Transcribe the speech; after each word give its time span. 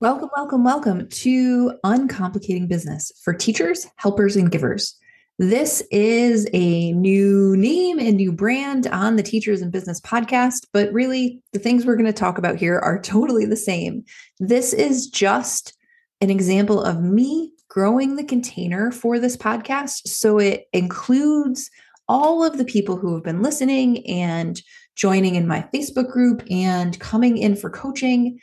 Welcome, 0.00 0.30
welcome, 0.34 0.64
welcome 0.64 1.08
to 1.10 1.74
Uncomplicating 1.84 2.68
Business 2.68 3.12
for 3.22 3.34
teachers, 3.34 3.86
helpers, 3.96 4.34
and 4.34 4.50
givers. 4.50 4.96
This 5.38 5.82
is 5.90 6.48
a 6.54 6.92
new 6.92 7.54
name 7.54 7.98
and 7.98 8.16
new 8.16 8.32
brand 8.32 8.86
on 8.86 9.16
the 9.16 9.22
Teachers 9.22 9.60
and 9.60 9.70
Business 9.70 10.00
podcast, 10.00 10.64
but 10.72 10.90
really 10.90 11.42
the 11.52 11.58
things 11.58 11.84
we're 11.84 11.96
going 11.96 12.06
to 12.06 12.14
talk 12.14 12.38
about 12.38 12.56
here 12.56 12.78
are 12.78 12.98
totally 13.02 13.44
the 13.44 13.56
same. 13.56 14.02
This 14.38 14.72
is 14.72 15.06
just 15.06 15.76
an 16.22 16.30
example 16.30 16.82
of 16.82 17.02
me 17.02 17.52
growing 17.68 18.16
the 18.16 18.24
container 18.24 18.90
for 18.90 19.18
this 19.18 19.36
podcast. 19.36 20.08
So 20.08 20.38
it 20.38 20.64
includes 20.72 21.68
all 22.08 22.42
of 22.42 22.56
the 22.56 22.64
people 22.64 22.96
who 22.96 23.12
have 23.12 23.22
been 23.22 23.42
listening 23.42 24.06
and 24.08 24.62
joining 24.96 25.34
in 25.34 25.46
my 25.46 25.66
Facebook 25.74 26.10
group 26.10 26.42
and 26.50 26.98
coming 27.00 27.36
in 27.36 27.54
for 27.54 27.68
coaching 27.68 28.38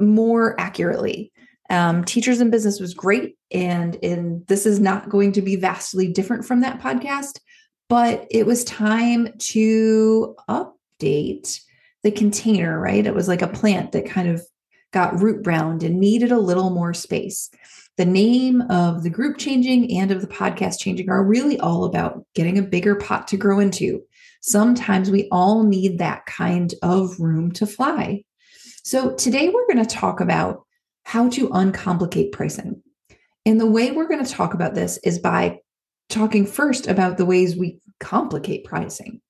more 0.00 0.58
accurately. 0.58 1.32
Um, 1.68 2.04
Teachers 2.04 2.40
in 2.40 2.50
Business 2.50 2.80
was 2.80 2.94
great. 2.94 3.36
And 3.52 3.94
in, 3.96 4.44
this 4.48 4.66
is 4.66 4.80
not 4.80 5.08
going 5.08 5.32
to 5.32 5.42
be 5.42 5.56
vastly 5.56 6.12
different 6.12 6.44
from 6.44 6.60
that 6.60 6.80
podcast, 6.80 7.38
but 7.88 8.26
it 8.30 8.46
was 8.46 8.64
time 8.64 9.28
to 9.38 10.34
update 10.48 11.60
the 12.02 12.10
container, 12.10 12.80
right? 12.80 13.06
It 13.06 13.14
was 13.14 13.28
like 13.28 13.42
a 13.42 13.48
plant 13.48 13.92
that 13.92 14.08
kind 14.08 14.28
of 14.28 14.42
got 14.92 15.20
root 15.20 15.44
bound 15.44 15.82
and 15.82 16.00
needed 16.00 16.32
a 16.32 16.38
little 16.38 16.70
more 16.70 16.94
space. 16.94 17.50
The 17.96 18.04
name 18.06 18.62
of 18.70 19.02
the 19.02 19.10
group 19.10 19.38
changing 19.38 19.96
and 19.98 20.10
of 20.10 20.20
the 20.20 20.26
podcast 20.26 20.80
changing 20.80 21.10
are 21.10 21.24
really 21.24 21.58
all 21.60 21.84
about 21.84 22.24
getting 22.34 22.58
a 22.58 22.62
bigger 22.62 22.96
pot 22.96 23.28
to 23.28 23.36
grow 23.36 23.58
into. 23.58 24.02
Sometimes 24.40 25.10
we 25.10 25.28
all 25.30 25.64
need 25.64 25.98
that 25.98 26.24
kind 26.26 26.72
of 26.82 27.20
room 27.20 27.52
to 27.52 27.66
fly. 27.66 28.24
So, 28.82 29.14
today 29.14 29.48
we're 29.48 29.66
going 29.66 29.84
to 29.84 29.96
talk 29.96 30.20
about 30.20 30.64
how 31.04 31.28
to 31.30 31.48
uncomplicate 31.50 32.32
pricing. 32.32 32.82
And 33.44 33.60
the 33.60 33.66
way 33.66 33.90
we're 33.90 34.08
going 34.08 34.24
to 34.24 34.30
talk 34.30 34.54
about 34.54 34.74
this 34.74 34.98
is 34.98 35.18
by 35.18 35.58
talking 36.08 36.46
first 36.46 36.86
about 36.86 37.16
the 37.16 37.26
ways 37.26 37.56
we 37.56 37.78
complicate 38.00 38.64
pricing. 38.64 39.20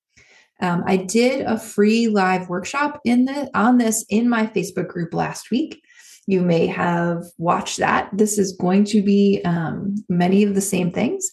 Um, 0.61 0.83
I 0.85 0.97
did 0.97 1.41
a 1.41 1.57
free 1.57 2.07
live 2.07 2.49
workshop 2.49 2.99
in 3.03 3.25
the 3.25 3.49
on 3.53 3.77
this 3.77 4.05
in 4.09 4.29
my 4.29 4.47
Facebook 4.47 4.87
group 4.87 5.13
last 5.13 5.49
week. 5.51 5.81
You 6.27 6.41
may 6.41 6.67
have 6.67 7.23
watched 7.37 7.79
that. 7.79 8.09
This 8.13 8.37
is 8.37 8.55
going 8.55 8.85
to 8.85 9.01
be 9.01 9.41
um, 9.43 9.95
many 10.07 10.43
of 10.43 10.55
the 10.55 10.61
same 10.61 10.91
things. 10.91 11.31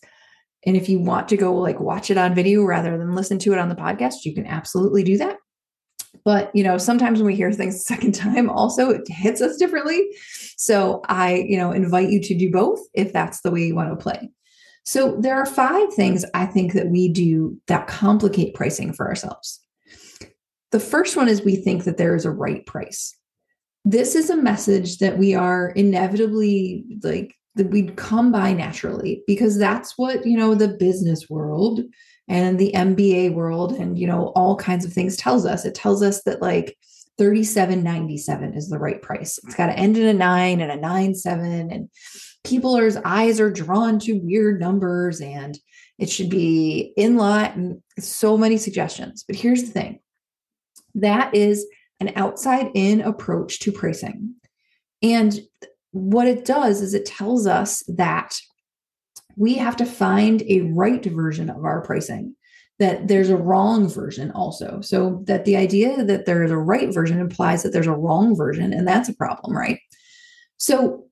And 0.66 0.76
if 0.76 0.88
you 0.88 0.98
want 0.98 1.28
to 1.28 1.36
go 1.36 1.54
like 1.54 1.78
watch 1.78 2.10
it 2.10 2.18
on 2.18 2.34
video 2.34 2.64
rather 2.64 2.96
than 2.96 3.14
listen 3.14 3.38
to 3.40 3.52
it 3.52 3.58
on 3.58 3.68
the 3.68 3.74
podcast, 3.74 4.24
you 4.24 4.34
can 4.34 4.46
absolutely 4.46 5.04
do 5.04 5.18
that. 5.18 5.36
But, 6.28 6.54
you 6.54 6.62
know, 6.62 6.76
sometimes 6.76 7.20
when 7.20 7.26
we 7.28 7.34
hear 7.34 7.50
things 7.52 7.82
second 7.86 8.14
time, 8.14 8.50
also 8.50 8.90
it 8.90 9.08
hits 9.08 9.40
us 9.40 9.56
differently. 9.56 10.14
So 10.58 11.00
I, 11.08 11.46
you 11.48 11.56
know, 11.56 11.72
invite 11.72 12.10
you 12.10 12.20
to 12.20 12.36
do 12.36 12.50
both 12.50 12.80
if 12.92 13.14
that's 13.14 13.40
the 13.40 13.50
way 13.50 13.64
you 13.64 13.74
want 13.74 13.88
to 13.88 13.96
play. 13.96 14.28
So 14.84 15.16
there 15.18 15.36
are 15.36 15.46
five 15.46 15.90
things 15.94 16.26
I 16.34 16.44
think 16.44 16.74
that 16.74 16.88
we 16.88 17.08
do 17.08 17.58
that 17.66 17.86
complicate 17.86 18.52
pricing 18.52 18.92
for 18.92 19.08
ourselves. 19.08 19.58
The 20.70 20.80
first 20.80 21.16
one 21.16 21.28
is 21.28 21.40
we 21.40 21.56
think 21.56 21.84
that 21.84 21.96
there 21.96 22.14
is 22.14 22.26
a 22.26 22.30
right 22.30 22.66
price. 22.66 23.16
This 23.86 24.14
is 24.14 24.28
a 24.28 24.36
message 24.36 24.98
that 24.98 25.16
we 25.16 25.34
are 25.34 25.70
inevitably 25.70 26.84
like 27.02 27.34
that 27.54 27.70
we'd 27.70 27.96
come 27.96 28.30
by 28.30 28.52
naturally 28.52 29.22
because 29.26 29.56
that's 29.56 29.96
what, 29.96 30.26
you 30.26 30.36
know, 30.36 30.54
the 30.54 30.68
business 30.68 31.30
world 31.30 31.80
and 32.28 32.58
the 32.58 32.72
MBA 32.74 33.34
world 33.34 33.72
and 33.72 33.98
you 33.98 34.06
know 34.06 34.32
all 34.36 34.56
kinds 34.56 34.84
of 34.84 34.92
things 34.92 35.16
tells 35.16 35.46
us. 35.46 35.64
It 35.64 35.74
tells 35.74 36.02
us 36.02 36.22
that 36.24 36.42
like 36.42 36.76
37.97 37.18 38.56
is 38.56 38.68
the 38.68 38.78
right 38.78 39.02
price. 39.02 39.38
It's 39.44 39.54
got 39.54 39.66
to 39.66 39.78
end 39.78 39.96
in 39.96 40.06
a 40.06 40.12
9 40.12 40.60
and 40.60 40.70
a 40.70 40.76
9.7 40.76 41.74
and 41.74 41.90
people's 42.44 42.96
eyes 43.04 43.40
are 43.40 43.50
drawn 43.50 43.98
to 44.00 44.20
weird 44.20 44.60
numbers 44.60 45.20
and 45.20 45.58
it 45.98 46.08
should 46.08 46.30
be 46.30 46.92
in 46.96 47.16
lot 47.16 47.56
and 47.56 47.82
so 47.98 48.38
many 48.38 48.56
suggestions. 48.56 49.24
But 49.26 49.36
here's 49.36 49.64
the 49.64 49.72
thing. 49.72 49.98
That 50.94 51.34
is 51.34 51.66
an 52.00 52.12
outside 52.14 52.70
in 52.74 53.00
approach 53.00 53.58
to 53.60 53.72
pricing. 53.72 54.34
And 55.02 55.40
what 55.90 56.28
it 56.28 56.44
does 56.44 56.80
is 56.80 56.94
it 56.94 57.06
tells 57.06 57.46
us 57.46 57.82
that 57.88 58.36
we 59.38 59.54
have 59.54 59.76
to 59.76 59.86
find 59.86 60.42
a 60.42 60.62
right 60.62 61.04
version 61.04 61.48
of 61.48 61.64
our 61.64 61.80
pricing 61.82 62.34
that 62.78 63.08
there's 63.08 63.30
a 63.30 63.36
wrong 63.36 63.88
version 63.88 64.30
also. 64.32 64.80
So 64.80 65.22
that 65.24 65.44
the 65.44 65.56
idea 65.56 66.04
that 66.04 66.26
there's 66.26 66.50
a 66.50 66.56
right 66.56 66.92
version 66.92 67.18
implies 67.18 67.62
that 67.62 67.72
there's 67.72 67.86
a 67.86 67.92
wrong 67.92 68.36
version 68.36 68.72
and 68.72 68.86
that's 68.86 69.08
a 69.08 69.16
problem 69.16 69.56
right? 69.56 69.80
So 70.58 71.08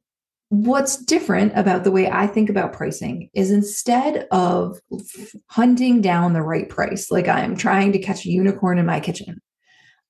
what's 0.49 0.97
different 1.05 1.53
about 1.57 1.83
the 1.83 1.91
way 1.91 2.09
i 2.09 2.25
think 2.25 2.49
about 2.49 2.73
pricing 2.73 3.29
is 3.35 3.51
instead 3.51 4.29
of 4.31 4.79
hunting 5.49 6.01
down 6.01 6.35
the 6.35 6.43
right 6.43 6.69
price 6.69 7.11
like 7.11 7.27
i'm 7.27 7.57
trying 7.57 7.91
to 7.91 7.99
catch 7.99 8.25
a 8.25 8.31
unicorn 8.31 8.79
in 8.79 8.87
my 8.87 9.01
kitchen 9.01 9.41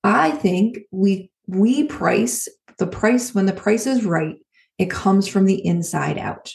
i 0.05 0.31
think 0.31 0.79
we 0.91 1.31
we 1.47 1.85
price 1.85 2.49
the 2.79 2.87
price 2.87 3.35
when 3.35 3.47
the 3.47 3.53
price 3.53 3.87
is 3.87 4.05
right 4.05 4.37
it 4.77 4.91
comes 4.91 5.27
from 5.27 5.47
the 5.47 5.65
inside 5.65 6.19
out 6.19 6.53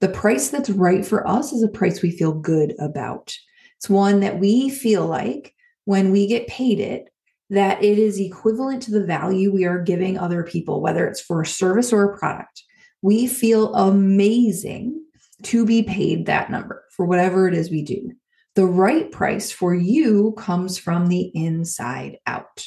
the 0.00 0.08
price 0.08 0.48
that's 0.48 0.70
right 0.70 1.04
for 1.04 1.26
us 1.26 1.52
is 1.52 1.62
a 1.62 1.68
price 1.68 2.02
we 2.02 2.10
feel 2.10 2.32
good 2.32 2.74
about. 2.78 3.34
It's 3.76 3.88
one 3.88 4.20
that 4.20 4.38
we 4.38 4.70
feel 4.70 5.06
like 5.06 5.54
when 5.84 6.10
we 6.10 6.26
get 6.26 6.46
paid 6.46 6.80
it, 6.80 7.08
that 7.50 7.82
it 7.82 7.98
is 7.98 8.18
equivalent 8.18 8.82
to 8.82 8.90
the 8.90 9.04
value 9.04 9.52
we 9.52 9.64
are 9.64 9.82
giving 9.82 10.18
other 10.18 10.42
people, 10.42 10.80
whether 10.80 11.06
it's 11.06 11.20
for 11.20 11.42
a 11.42 11.46
service 11.46 11.92
or 11.92 12.04
a 12.04 12.18
product. 12.18 12.62
We 13.02 13.26
feel 13.26 13.74
amazing 13.74 15.02
to 15.42 15.66
be 15.66 15.82
paid 15.82 16.26
that 16.26 16.50
number 16.50 16.84
for 16.90 17.04
whatever 17.04 17.46
it 17.46 17.54
is 17.54 17.70
we 17.70 17.82
do. 17.82 18.12
The 18.54 18.66
right 18.66 19.10
price 19.10 19.50
for 19.50 19.74
you 19.74 20.32
comes 20.38 20.78
from 20.78 21.08
the 21.08 21.30
inside 21.34 22.18
out. 22.26 22.64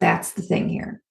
That's 0.00 0.32
the 0.32 0.42
thing 0.42 0.68
here. 0.68 1.03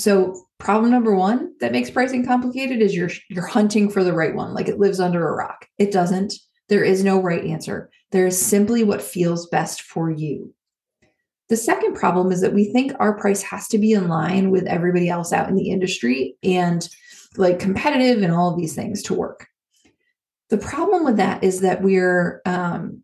So 0.00 0.46
problem 0.58 0.90
number 0.90 1.14
one 1.14 1.52
that 1.60 1.72
makes 1.72 1.90
pricing 1.90 2.24
complicated 2.24 2.80
is 2.80 2.96
you're 2.96 3.10
you're 3.28 3.46
hunting 3.46 3.90
for 3.90 4.02
the 4.02 4.14
right 4.14 4.34
one, 4.34 4.54
like 4.54 4.68
it 4.68 4.78
lives 4.78 4.98
under 4.98 5.28
a 5.28 5.36
rock. 5.36 5.68
It 5.78 5.92
doesn't. 5.92 6.34
There 6.68 6.84
is 6.84 7.04
no 7.04 7.20
right 7.20 7.44
answer. 7.44 7.90
There 8.10 8.26
is 8.26 8.40
simply 8.40 8.82
what 8.82 9.02
feels 9.02 9.46
best 9.48 9.82
for 9.82 10.10
you. 10.10 10.54
The 11.50 11.56
second 11.56 11.94
problem 11.94 12.32
is 12.32 12.40
that 12.40 12.54
we 12.54 12.72
think 12.72 12.92
our 12.98 13.12
price 13.18 13.42
has 13.42 13.68
to 13.68 13.78
be 13.78 13.92
in 13.92 14.08
line 14.08 14.50
with 14.50 14.66
everybody 14.66 15.08
else 15.08 15.32
out 15.32 15.48
in 15.48 15.56
the 15.56 15.70
industry 15.70 16.36
and 16.42 16.88
like 17.36 17.58
competitive 17.58 18.22
and 18.22 18.32
all 18.32 18.50
of 18.50 18.56
these 18.56 18.74
things 18.74 19.02
to 19.02 19.14
work. 19.14 19.48
The 20.48 20.58
problem 20.58 21.04
with 21.04 21.16
that 21.18 21.44
is 21.44 21.60
that 21.60 21.82
we're 21.82 22.40
um, 22.46 23.02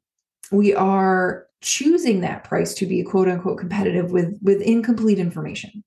we 0.51 0.75
are 0.75 1.47
choosing 1.61 2.21
that 2.21 2.45
price 2.45 2.73
to 2.75 2.87
be 2.87 3.03
quote 3.03 3.29
unquote 3.29 3.59
competitive 3.59 4.13
with 4.13 4.39
with 4.43 4.63
incomplete 4.63 5.19
information. 5.19 5.85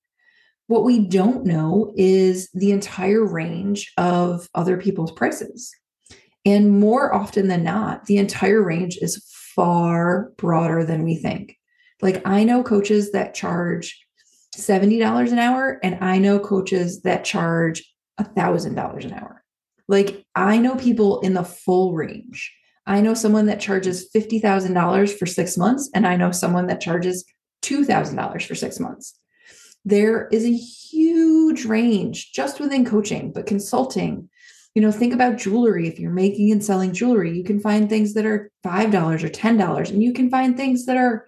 What 0.69 0.83
we 0.83 0.99
don't 0.99 1.47
know 1.47 1.95
is 1.97 2.47
the 2.53 2.71
entire 2.71 3.25
range 3.25 3.91
of 3.97 4.47
other 4.53 4.77
people's 4.77 5.11
prices. 5.11 5.71
And 6.45 6.79
more 6.79 7.11
often 7.11 7.47
than 7.47 7.63
not, 7.63 8.05
the 8.05 8.17
entire 8.17 8.61
range 8.61 8.95
is 9.01 9.17
far 9.55 10.31
broader 10.37 10.85
than 10.85 11.03
we 11.03 11.15
think. 11.15 11.57
Like, 12.03 12.21
I 12.23 12.43
know 12.43 12.61
coaches 12.61 13.13
that 13.13 13.33
charge 13.33 13.99
$70 14.55 15.31
an 15.31 15.39
hour, 15.39 15.79
and 15.81 15.97
I 16.03 16.19
know 16.19 16.37
coaches 16.37 17.01
that 17.01 17.25
charge 17.25 17.83
$1,000 18.21 19.05
an 19.05 19.13
hour. 19.13 19.43
Like, 19.87 20.23
I 20.35 20.59
know 20.59 20.75
people 20.75 21.19
in 21.21 21.33
the 21.33 21.43
full 21.43 21.95
range. 21.95 22.55
I 22.85 23.01
know 23.01 23.15
someone 23.15 23.47
that 23.47 23.59
charges 23.59 24.07
$50,000 24.15 25.17
for 25.17 25.25
six 25.25 25.57
months, 25.57 25.89
and 25.95 26.05
I 26.05 26.15
know 26.15 26.29
someone 26.31 26.67
that 26.67 26.79
charges 26.79 27.25
$2,000 27.63 28.45
for 28.45 28.53
six 28.53 28.79
months. 28.79 29.18
There 29.85 30.27
is 30.27 30.45
a 30.45 30.53
huge 30.53 31.65
range 31.65 32.31
just 32.33 32.59
within 32.59 32.85
coaching, 32.85 33.31
but 33.31 33.45
consulting, 33.45 34.29
you 34.75 34.81
know, 34.81 34.91
think 34.91 35.13
about 35.13 35.37
jewelry. 35.37 35.87
If 35.87 35.99
you're 35.99 36.11
making 36.11 36.51
and 36.51 36.63
selling 36.63 36.93
jewelry, 36.93 37.35
you 37.35 37.43
can 37.43 37.59
find 37.59 37.89
things 37.89 38.13
that 38.13 38.25
are 38.25 38.51
$5 38.65 39.23
or 39.23 39.29
$10, 39.29 39.89
and 39.89 40.03
you 40.03 40.13
can 40.13 40.29
find 40.29 40.55
things 40.55 40.85
that 40.85 40.97
are 40.97 41.27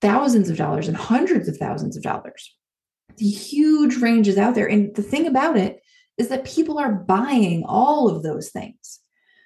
thousands 0.00 0.48
of 0.48 0.56
dollars 0.56 0.88
and 0.88 0.96
hundreds 0.96 1.48
of 1.48 1.56
thousands 1.56 1.96
of 1.96 2.02
dollars. 2.02 2.54
The 3.18 3.28
huge 3.28 3.96
range 3.96 4.28
is 4.28 4.38
out 4.38 4.54
there. 4.54 4.66
And 4.66 4.94
the 4.94 5.02
thing 5.02 5.26
about 5.26 5.56
it 5.56 5.80
is 6.18 6.28
that 6.28 6.44
people 6.44 6.78
are 6.78 6.92
buying 6.92 7.64
all 7.64 8.08
of 8.08 8.22
those 8.22 8.50
things. 8.50 9.00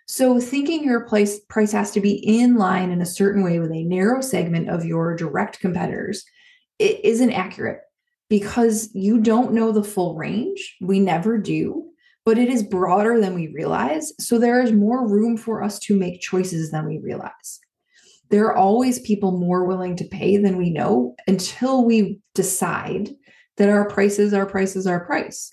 So 0.08 0.38
thinking 0.38 0.84
your 0.84 1.00
price 1.06 1.40
price 1.48 1.72
has 1.72 1.90
to 1.92 2.00
be 2.00 2.12
in 2.12 2.56
line 2.56 2.90
in 2.90 3.00
a 3.00 3.06
certain 3.06 3.42
way 3.42 3.58
with 3.58 3.72
a 3.72 3.82
narrow 3.82 4.20
segment 4.20 4.70
of 4.70 4.84
your 4.84 5.16
direct 5.16 5.58
competitors 5.58 6.24
it 6.78 7.04
isn't 7.04 7.32
accurate 7.32 7.80
because 8.28 8.90
you 8.94 9.20
don't 9.20 9.52
know 9.52 9.72
the 9.72 9.84
full 9.84 10.14
range. 10.14 10.76
We 10.80 11.00
never 11.00 11.38
do, 11.38 11.90
but 12.24 12.38
it 12.38 12.48
is 12.48 12.62
broader 12.62 13.20
than 13.20 13.34
we 13.34 13.48
realize. 13.48 14.12
So 14.18 14.38
there 14.38 14.60
is 14.60 14.72
more 14.72 15.08
room 15.08 15.36
for 15.36 15.62
us 15.62 15.78
to 15.80 15.96
make 15.96 16.20
choices 16.20 16.70
than 16.70 16.86
we 16.86 16.98
realize. 16.98 17.60
There 18.30 18.46
are 18.46 18.56
always 18.56 18.98
people 19.00 19.38
more 19.38 19.64
willing 19.64 19.96
to 19.96 20.04
pay 20.04 20.36
than 20.36 20.56
we 20.56 20.70
know 20.70 21.14
until 21.28 21.84
we 21.84 22.18
decide 22.34 23.10
that 23.56 23.68
our 23.68 23.88
price 23.88 24.18
is 24.18 24.34
our 24.34 24.46
price 24.46 24.74
is 24.74 24.86
our 24.86 25.04
price. 25.04 25.52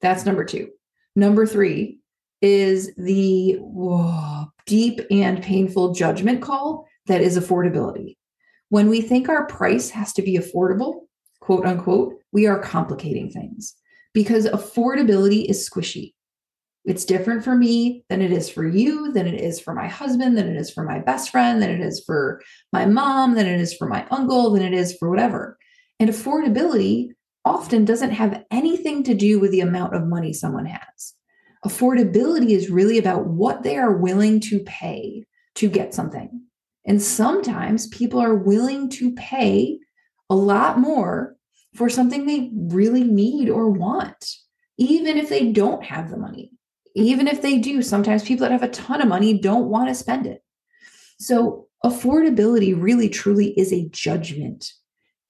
That's 0.00 0.24
number 0.24 0.44
two. 0.44 0.70
Number 1.14 1.46
three 1.46 2.00
is 2.40 2.92
the 2.96 3.56
whoa, 3.60 4.46
deep 4.66 5.00
and 5.10 5.42
painful 5.42 5.92
judgment 5.92 6.42
call 6.42 6.86
that 7.06 7.20
is 7.20 7.38
affordability. 7.38 8.16
When 8.70 8.88
we 8.88 9.00
think 9.00 9.28
our 9.28 9.46
price 9.46 9.90
has 9.90 10.12
to 10.14 10.22
be 10.22 10.38
affordable, 10.38 11.02
quote 11.44 11.66
unquote, 11.66 12.14
we 12.32 12.46
are 12.46 12.58
complicating 12.58 13.30
things 13.30 13.74
because 14.14 14.46
affordability 14.46 15.44
is 15.44 15.68
squishy. 15.68 16.14
It's 16.86 17.04
different 17.04 17.44
for 17.44 17.54
me 17.54 18.02
than 18.08 18.22
it 18.22 18.32
is 18.32 18.48
for 18.48 18.66
you, 18.66 19.12
than 19.12 19.26
it 19.26 19.38
is 19.38 19.60
for 19.60 19.74
my 19.74 19.86
husband, 19.86 20.38
than 20.38 20.48
it 20.48 20.56
is 20.56 20.70
for 20.70 20.84
my 20.84 21.00
best 21.00 21.28
friend, 21.30 21.60
than 21.60 21.70
it 21.70 21.80
is 21.80 22.02
for 22.04 22.40
my 22.72 22.86
mom, 22.86 23.34
than 23.34 23.46
it 23.46 23.60
is 23.60 23.74
for 23.74 23.86
my 23.86 24.06
uncle, 24.10 24.50
than 24.52 24.62
it 24.62 24.72
is 24.72 24.96
for 24.96 25.10
whatever. 25.10 25.58
And 26.00 26.08
affordability 26.08 27.10
often 27.44 27.84
doesn't 27.84 28.12
have 28.12 28.42
anything 28.50 29.02
to 29.02 29.12
do 29.14 29.38
with 29.38 29.50
the 29.50 29.60
amount 29.60 29.94
of 29.94 30.06
money 30.06 30.32
someone 30.32 30.66
has. 30.66 31.14
Affordability 31.66 32.50
is 32.50 32.70
really 32.70 32.96
about 32.96 33.26
what 33.26 33.62
they 33.62 33.76
are 33.76 33.92
willing 33.92 34.40
to 34.40 34.60
pay 34.60 35.24
to 35.56 35.68
get 35.68 35.92
something. 35.92 36.42
And 36.86 37.02
sometimes 37.02 37.86
people 37.88 38.18
are 38.20 38.34
willing 38.34 38.88
to 38.90 39.12
pay 39.12 39.78
a 40.30 40.34
lot 40.34 40.78
more 40.78 41.36
for 41.74 41.88
something 41.88 42.26
they 42.26 42.50
really 42.54 43.04
need 43.04 43.48
or 43.48 43.70
want, 43.70 44.36
even 44.78 45.16
if 45.16 45.28
they 45.28 45.52
don't 45.52 45.84
have 45.84 46.10
the 46.10 46.16
money 46.16 46.50
even 46.94 47.26
if 47.26 47.42
they 47.42 47.58
do, 47.58 47.82
sometimes 47.82 48.22
people 48.22 48.46
that 48.46 48.52
have 48.52 48.62
a 48.62 48.68
ton 48.68 49.02
of 49.02 49.08
money 49.08 49.38
don't 49.38 49.68
want 49.68 49.88
to 49.88 49.94
spend 49.94 50.26
it. 50.26 50.42
So, 51.18 51.68
affordability 51.84 52.80
really 52.80 53.08
truly 53.08 53.58
is 53.58 53.72
a 53.72 53.88
judgment. 53.90 54.70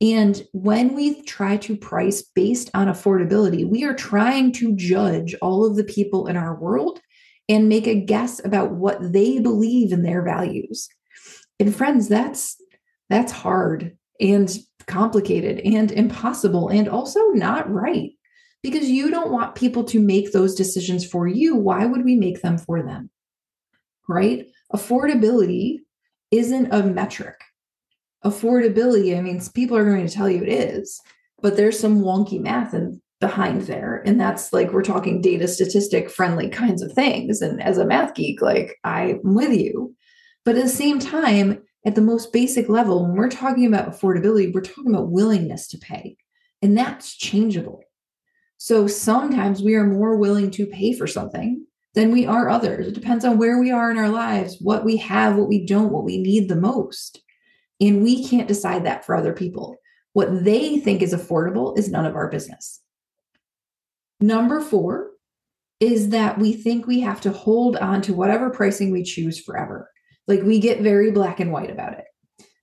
And 0.01 0.43
when 0.53 0.95
we 0.95 1.23
try 1.23 1.57
to 1.59 1.77
price 1.77 2.23
based 2.23 2.71
on 2.75 2.89
affordability, 2.89 3.67
we 3.67 3.85
are 3.85 3.95
trying 3.95 4.53
to 4.53 4.77
judge 4.77 5.35
all 5.41 5.65
of 5.65 5.77
the 5.77 5.85
people 5.85 6.27
in 6.27 6.37
our 6.37 6.55
world 6.55 7.01
and 7.49 7.69
make 7.69 7.87
a 7.87 8.01
guess 8.01 8.45
about 8.45 8.73
what 8.73 9.13
they 9.13 9.39
believe 9.39 9.93
in 9.93 10.03
their 10.03 10.23
values. 10.23 10.89
And 11.59 11.75
friends, 11.75 12.09
that's 12.09 12.57
that's 13.09 13.33
hard 13.33 13.97
and 14.21 14.57
complicated 14.87 15.61
and 15.61 15.91
impossible 15.93 16.69
and 16.69 16.89
also 16.89 17.21
not 17.29 17.71
right 17.71 18.13
because 18.63 18.89
you 18.89 19.11
don't 19.11 19.31
want 19.31 19.55
people 19.55 19.85
to 19.85 20.01
make 20.01 20.33
those 20.33 20.55
decisions 20.55 21.05
for 21.05 21.27
you. 21.27 21.55
Why 21.55 21.85
would 21.85 22.05
we 22.05 22.17
make 22.17 22.41
them 22.41 22.57
for 22.57 22.83
them? 22.83 23.11
Right? 24.09 24.47
Affordability 24.73 25.81
isn't 26.31 26.73
a 26.73 26.83
metric. 26.83 27.37
Affordability, 28.25 29.17
I 29.17 29.21
mean, 29.21 29.41
people 29.55 29.77
are 29.77 29.85
going 29.85 30.07
to 30.07 30.13
tell 30.13 30.31
you 30.31 30.43
it 30.43 30.49
is, 30.49 31.01
but 31.43 31.57
there's 31.57 31.79
some 31.79 32.01
wonky 32.01 32.41
math 32.41 32.73
and 32.73 33.01
behind 33.21 33.63
there. 33.63 34.03
And 34.05 34.21
that's 34.21 34.53
like 34.53 34.73
we're 34.73 34.83
talking 34.83 35.21
data 35.21 35.47
statistic 35.47 36.11
friendly 36.11 36.49
kinds 36.49 36.83
of 36.83 36.93
things. 36.93 37.41
And 37.41 37.63
as 37.63 37.79
a 37.79 37.87
math 37.87 38.15
geek, 38.15 38.43
like 38.43 38.79
I'm 38.85 39.21
with 39.23 39.53
you. 39.53 39.95
But 40.45 40.57
at 40.57 40.65
the 40.65 40.69
same 40.69 40.99
time, 40.99 41.63
at 41.85 41.95
the 41.95 42.01
most 42.01 42.33
basic 42.33 42.69
level, 42.69 43.03
when 43.03 43.15
we're 43.15 43.29
talking 43.29 43.67
about 43.67 43.91
affordability, 43.91 44.53
we're 44.53 44.63
talking 44.63 44.95
about 44.95 45.11
willingness 45.11 45.69
to 45.69 45.79
pay. 45.79 46.17
And 46.63 46.77
that's 46.77 47.15
changeable. 47.15 47.83
So 48.57 48.87
sometimes 48.87 49.63
we 49.63 49.75
are 49.75 49.85
more 49.85 50.17
willing 50.17 50.51
to 50.53 50.67
pay 50.67 50.95
for 50.95 51.07
something 51.07 51.67
than 51.95 52.11
we 52.11 52.27
are 52.27 52.49
others. 52.49 52.87
It 52.87 52.95
depends 52.95 53.25
on 53.25 53.39
where 53.39 53.59
we 53.59 53.71
are 53.71 53.91
in 53.91 53.99
our 53.99 54.09
lives, 54.09 54.57
what 54.61 54.85
we 54.85 54.97
have, 54.99 55.37
what 55.37 55.49
we 55.49 55.67
don't, 55.67 55.93
what 55.93 56.05
we 56.05 56.19
need 56.19 56.49
the 56.49 56.57
most. 56.57 57.21
And 57.81 58.03
we 58.03 58.27
can't 58.27 58.49
decide 58.49 58.85
that 58.87 59.05
for 59.05 59.15
other 59.15 59.33
people. 59.33 59.77
What 60.15 60.45
they 60.45 60.79
think 60.79 61.03
is 61.03 61.13
affordable 61.13 61.77
is 61.77 61.91
none 61.91 62.07
of 62.07 62.15
our 62.15 62.31
business. 62.31 62.81
Number 64.21 64.61
four 64.61 65.11
is 65.81 66.11
that 66.11 66.39
we 66.39 66.53
think 66.53 66.87
we 66.87 67.01
have 67.01 67.21
to 67.23 67.33
hold 67.33 67.77
on 67.77 68.01
to 68.03 68.15
whatever 68.15 68.49
pricing 68.49 68.91
we 68.91 69.03
choose 69.03 69.39
forever. 69.39 69.91
Like 70.27 70.43
we 70.43 70.59
get 70.59 70.81
very 70.81 71.11
black 71.11 71.41
and 71.41 71.53
white 71.53 71.71
about 71.71 71.99
it. 71.99 72.05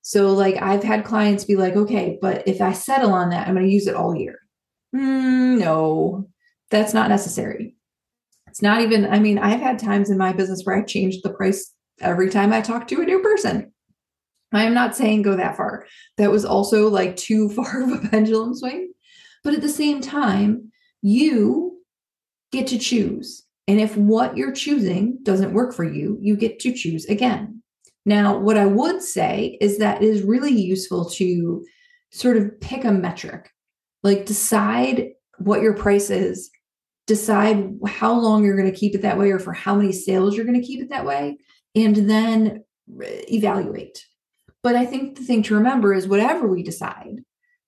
So, 0.03 0.33
like, 0.33 0.61
I've 0.61 0.83
had 0.83 1.05
clients 1.05 1.45
be 1.45 1.55
like, 1.55 1.75
okay, 1.75 2.17
but 2.21 2.47
if 2.47 2.59
I 2.59 2.73
settle 2.73 3.13
on 3.13 3.29
that, 3.29 3.47
I'm 3.47 3.53
going 3.53 3.67
to 3.67 3.71
use 3.71 3.87
it 3.87 3.95
all 3.95 4.15
year. 4.15 4.39
Mm, 4.95 5.59
no, 5.59 6.27
that's 6.71 6.93
not 6.93 7.09
necessary. 7.09 7.75
It's 8.47 8.61
not 8.61 8.81
even, 8.81 9.05
I 9.05 9.19
mean, 9.19 9.37
I've 9.37 9.61
had 9.61 9.79
times 9.79 10.09
in 10.09 10.17
my 10.17 10.33
business 10.33 10.63
where 10.63 10.75
I 10.75 10.83
changed 10.83 11.19
the 11.23 11.29
price 11.29 11.71
every 12.01 12.29
time 12.29 12.51
I 12.51 12.61
talk 12.61 12.87
to 12.87 13.01
a 13.01 13.05
new 13.05 13.19
person. 13.19 13.71
I 14.51 14.63
am 14.63 14.73
not 14.73 14.95
saying 14.95 15.21
go 15.21 15.37
that 15.37 15.55
far. 15.55 15.85
That 16.17 16.31
was 16.31 16.43
also 16.43 16.89
like 16.89 17.15
too 17.15 17.49
far 17.55 17.83
of 17.83 17.91
a 17.91 18.07
pendulum 18.09 18.55
swing. 18.55 18.91
But 19.43 19.53
at 19.53 19.61
the 19.61 19.69
same 19.69 20.01
time, 20.01 20.71
you 21.01 21.79
get 22.51 22.67
to 22.67 22.77
choose. 22.77 23.43
And 23.67 23.79
if 23.79 23.95
what 23.95 24.35
you're 24.35 24.53
choosing 24.53 25.19
doesn't 25.23 25.53
work 25.53 25.73
for 25.73 25.83
you, 25.83 26.17
you 26.21 26.35
get 26.35 26.59
to 26.61 26.73
choose 26.73 27.05
again. 27.05 27.61
Now, 28.05 28.37
what 28.37 28.57
I 28.57 28.65
would 28.65 29.01
say 29.01 29.57
is 29.61 29.77
that 29.77 30.01
it 30.01 30.07
is 30.07 30.23
really 30.23 30.51
useful 30.51 31.09
to 31.11 31.63
sort 32.09 32.37
of 32.37 32.59
pick 32.59 32.83
a 32.83 32.91
metric 32.91 33.49
like 34.03 34.25
decide 34.25 35.09
what 35.37 35.61
your 35.61 35.73
price 35.73 36.09
is, 36.09 36.49
decide 37.07 37.71
how 37.87 38.13
long 38.13 38.43
you're 38.43 38.57
going 38.57 38.71
to 38.71 38.77
keep 38.77 38.95
it 38.95 39.01
that 39.01 39.17
way 39.17 39.31
or 39.31 39.39
for 39.39 39.53
how 39.53 39.75
many 39.75 39.91
sales 39.91 40.35
you're 40.35 40.45
going 40.45 40.59
to 40.59 40.65
keep 40.65 40.81
it 40.81 40.89
that 40.89 41.05
way, 41.05 41.37
and 41.75 41.95
then 42.09 42.63
evaluate. 42.97 44.03
But 44.63 44.75
I 44.75 44.85
think 44.85 45.17
the 45.17 45.23
thing 45.23 45.43
to 45.43 45.55
remember 45.55 45.93
is 45.93 46.07
whatever 46.07 46.47
we 46.47 46.63
decide, 46.63 47.23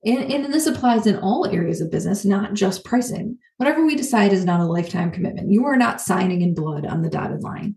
and, 0.06 0.32
and 0.32 0.54
this 0.54 0.68
applies 0.68 1.08
in 1.08 1.18
all 1.18 1.46
areas 1.48 1.80
of 1.80 1.92
business, 1.92 2.26
not 2.26 2.54
just 2.54 2.84
pricing. 2.84 3.38
Whatever 3.58 3.86
we 3.86 3.96
decide 3.96 4.34
is 4.34 4.44
not 4.44 4.60
a 4.60 4.66
lifetime 4.66 5.12
commitment. 5.12 5.52
You 5.52 5.66
are 5.66 5.78
not 5.78 6.02
signing 6.02 6.42
in 6.42 6.54
blood 6.54 6.86
on 6.86 7.02
the 7.02 7.10
dotted 7.10 7.42
line. 7.42 7.76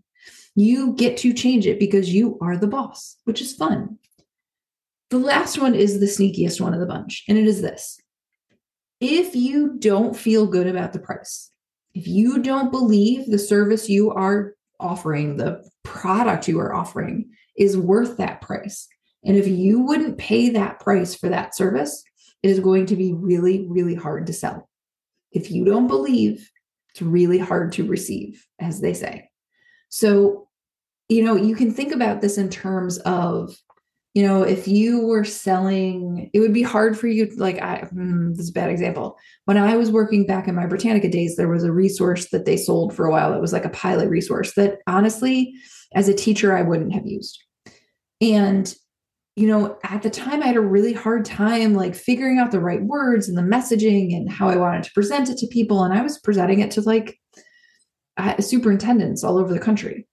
You 0.55 0.93
get 0.93 1.17
to 1.17 1.33
change 1.33 1.67
it 1.67 1.79
because 1.79 2.13
you 2.13 2.37
are 2.41 2.57
the 2.57 2.67
boss, 2.67 3.17
which 3.23 3.41
is 3.41 3.53
fun. 3.53 3.99
The 5.09 5.19
last 5.19 5.57
one 5.57 5.73
is 5.73 5.99
the 5.99 6.05
sneakiest 6.05 6.59
one 6.59 6.73
of 6.73 6.81
the 6.81 6.85
bunch, 6.85 7.23
and 7.29 7.37
it 7.37 7.45
is 7.45 7.61
this 7.61 7.97
if 8.99 9.35
you 9.35 9.77
don't 9.77 10.17
feel 10.17 10.47
good 10.47 10.67
about 10.67 10.91
the 10.91 10.99
price, 10.99 11.51
if 11.93 12.07
you 12.07 12.39
don't 12.39 12.71
believe 12.71 13.27
the 13.27 13.39
service 13.39 13.87
you 13.87 14.11
are 14.11 14.55
offering, 14.79 15.37
the 15.37 15.63
product 15.83 16.47
you 16.47 16.59
are 16.59 16.73
offering 16.73 17.29
is 17.55 17.77
worth 17.77 18.17
that 18.17 18.41
price, 18.41 18.87
and 19.23 19.37
if 19.37 19.47
you 19.47 19.79
wouldn't 19.79 20.17
pay 20.17 20.49
that 20.49 20.81
price 20.81 21.15
for 21.15 21.29
that 21.29 21.55
service, 21.55 22.03
it 22.47 22.51
is 22.51 22.59
going 22.61 22.85
to 22.85 22.95
be 22.95 23.13
really, 23.13 23.67
really 23.67 23.95
hard 23.95 24.25
to 24.27 24.33
sell. 24.33 24.69
If 25.31 25.51
you 25.51 25.65
don't 25.65 25.87
believe, 25.87 26.49
it's 26.91 27.01
really 27.01 27.37
hard 27.37 27.73
to 27.73 27.85
receive, 27.85 28.45
as 28.59 28.79
they 28.79 28.93
say. 28.93 29.29
So, 29.89 30.47
you 31.09 31.23
know, 31.23 31.35
you 31.35 31.55
can 31.55 31.71
think 31.71 31.93
about 31.93 32.21
this 32.21 32.37
in 32.37 32.49
terms 32.49 32.99
of 32.99 33.55
you 34.13 34.23
know, 34.23 34.41
if 34.41 34.67
you 34.67 35.05
were 35.05 35.23
selling, 35.23 36.31
it 36.33 36.39
would 36.39 36.53
be 36.53 36.63
hard 36.63 36.97
for 36.97 37.05
you. 37.05 37.31
Like, 37.37 37.61
I, 37.61 37.81
hmm, 37.81 38.31
this 38.31 38.45
is 38.45 38.49
a 38.49 38.53
bad 38.53 38.71
example. 38.71 39.15
When 39.45 39.57
I 39.57 39.77
was 39.77 39.91
working 39.91 40.25
back 40.25 40.47
in 40.47 40.55
my 40.55 40.65
Britannica 40.65 41.07
days, 41.07 41.35
there 41.35 41.49
was 41.49 41.63
a 41.63 41.71
resource 41.71 42.29
that 42.29 42.45
they 42.45 42.57
sold 42.57 42.95
for 42.95 43.05
a 43.05 43.11
while. 43.11 43.33
It 43.33 43.41
was 43.41 43.53
like 43.53 43.65
a 43.65 43.69
pilot 43.69 44.09
resource 44.09 44.55
that 44.55 44.79
honestly, 44.87 45.53
as 45.93 46.07
a 46.07 46.15
teacher, 46.15 46.57
I 46.57 46.63
wouldn't 46.63 46.93
have 46.93 47.05
used. 47.05 47.37
And, 48.19 48.73
you 49.37 49.45
know, 49.45 49.77
at 49.83 50.01
the 50.01 50.09
time, 50.09 50.41
I 50.41 50.47
had 50.47 50.55
a 50.55 50.61
really 50.61 50.93
hard 50.93 51.23
time 51.23 51.75
like 51.75 51.93
figuring 51.93 52.39
out 52.39 52.49
the 52.49 52.59
right 52.59 52.81
words 52.81 53.29
and 53.29 53.37
the 53.37 53.43
messaging 53.43 54.15
and 54.15 54.27
how 54.27 54.49
I 54.49 54.55
wanted 54.55 54.83
to 54.85 54.93
present 54.93 55.29
it 55.29 55.37
to 55.37 55.47
people. 55.47 55.83
And 55.83 55.93
I 55.93 56.01
was 56.01 56.17
presenting 56.17 56.59
it 56.59 56.71
to 56.71 56.81
like 56.81 57.19
superintendents 58.39 59.23
all 59.23 59.37
over 59.37 59.53
the 59.53 59.59
country. 59.59 60.07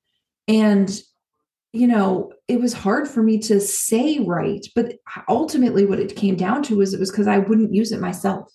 And 0.46 0.94
you 1.72 1.86
know, 1.86 2.32
it 2.48 2.60
was 2.60 2.74
hard 2.74 3.08
for 3.08 3.22
me 3.22 3.38
to 3.38 3.60
say 3.62 4.18
right. 4.20 4.64
But 4.76 4.96
ultimately, 5.26 5.86
what 5.86 6.00
it 6.00 6.14
came 6.14 6.36
down 6.36 6.62
to 6.64 6.76
was 6.76 6.92
it 6.92 7.00
was 7.00 7.10
because 7.10 7.26
I 7.26 7.38
wouldn't 7.38 7.72
use 7.72 7.92
it 7.92 8.00
myself. 8.00 8.52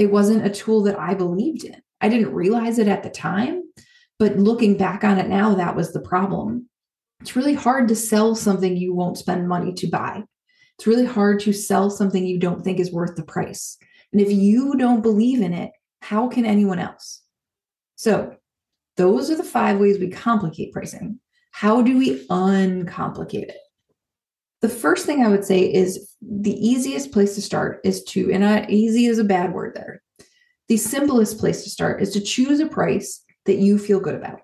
It 0.00 0.10
wasn't 0.10 0.44
a 0.44 0.50
tool 0.50 0.82
that 0.82 0.98
I 0.98 1.14
believed 1.14 1.62
in. 1.62 1.80
I 2.00 2.08
didn't 2.08 2.34
realize 2.34 2.80
it 2.80 2.88
at 2.88 3.04
the 3.04 3.08
time. 3.08 3.62
But 4.18 4.36
looking 4.36 4.76
back 4.76 5.04
on 5.04 5.18
it 5.18 5.28
now, 5.28 5.54
that 5.54 5.76
was 5.76 5.92
the 5.92 6.00
problem. 6.00 6.68
It's 7.22 7.36
really 7.36 7.54
hard 7.54 7.86
to 7.86 7.94
sell 7.94 8.34
something 8.34 8.76
you 8.76 8.92
won't 8.92 9.16
spend 9.16 9.48
money 9.48 9.72
to 9.74 9.86
buy. 9.86 10.24
It's 10.76 10.88
really 10.88 11.06
hard 11.06 11.38
to 11.40 11.52
sell 11.52 11.88
something 11.88 12.26
you 12.26 12.36
don't 12.36 12.64
think 12.64 12.80
is 12.80 12.92
worth 12.92 13.14
the 13.14 13.22
price. 13.22 13.78
And 14.10 14.20
if 14.20 14.32
you 14.32 14.74
don't 14.76 15.02
believe 15.02 15.40
in 15.40 15.52
it, 15.52 15.70
how 16.00 16.26
can 16.26 16.44
anyone 16.44 16.80
else? 16.80 17.22
So, 17.94 18.34
those 18.96 19.30
are 19.30 19.36
the 19.36 19.44
five 19.44 19.78
ways 19.78 20.00
we 20.00 20.10
complicate 20.10 20.72
pricing. 20.72 21.20
How 21.52 21.80
do 21.80 21.96
we 21.96 22.26
uncomplicate 22.26 23.50
it? 23.50 23.56
The 24.60 24.68
first 24.68 25.06
thing 25.06 25.24
I 25.24 25.28
would 25.28 25.44
say 25.44 25.72
is 25.72 26.16
the 26.20 26.54
easiest 26.54 27.12
place 27.12 27.36
to 27.36 27.40
start 27.40 27.82
is 27.84 28.02
to, 28.04 28.32
and 28.32 28.42
not 28.42 28.68
easy 28.68 29.06
is 29.06 29.20
a 29.20 29.24
bad 29.24 29.52
word 29.52 29.76
there. 29.76 30.02
The 30.66 30.76
simplest 30.76 31.38
place 31.38 31.62
to 31.62 31.70
start 31.70 32.02
is 32.02 32.12
to 32.14 32.20
choose 32.20 32.58
a 32.58 32.66
price 32.66 33.22
that 33.46 33.58
you 33.58 33.78
feel 33.78 34.00
good 34.00 34.16
about. 34.16 34.40